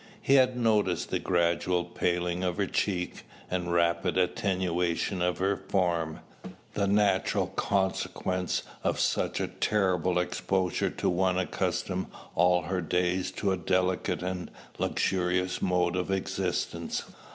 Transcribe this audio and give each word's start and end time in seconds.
He 0.19 0.33
had 0.33 0.57
noticed 0.57 1.11
the 1.11 1.19
gradual 1.19 1.85
paling 1.85 2.43
of 2.43 2.57
her 2.57 2.65
cheek, 2.65 3.23
and 3.51 3.71
rapid 3.71 4.17
attenuation 4.17 5.21
of 5.21 5.37
her 5.37 5.55
form, 5.55 6.21
the 6.73 6.87
natural 6.87 7.45
consequence 7.45 8.63
of 8.83 8.99
such 8.99 9.39
a 9.39 9.47
terrible 9.47 10.17
exposure 10.17 10.89
to 10.89 11.07
one 11.07 11.37
accustomed 11.37 12.07
all 12.33 12.63
her 12.63 12.81
days 12.81 13.29
to 13.33 13.51
a 13.51 13.57
delicate 13.57 14.23
and 14.23 14.49
luxurious 14.79 15.61
mode 15.61 15.95
of 15.95 16.09
existence. 16.09 17.03